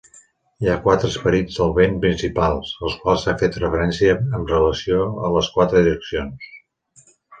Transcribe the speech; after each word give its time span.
Hi 0.63 0.69
ha 0.69 0.77
quatre 0.85 1.09
esperits 1.13 1.57
del 1.59 1.75
vent 1.75 1.99
principals, 2.05 2.71
als 2.87 2.95
quals 3.03 3.25
s'ha 3.27 3.35
fet 3.43 3.59
referència 3.65 4.17
amb 4.39 4.55
relació 4.55 5.07
a 5.29 5.31
les 5.37 5.51
quatre 5.59 5.85
direccions. 5.89 6.49